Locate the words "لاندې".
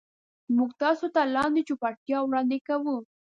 1.35-1.61